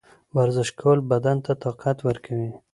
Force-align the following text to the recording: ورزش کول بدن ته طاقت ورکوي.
ورزش 0.37 0.69
کول 0.79 0.99
بدن 1.11 1.37
ته 1.45 1.51
طاقت 1.63 1.97
ورکوي. 2.07 2.49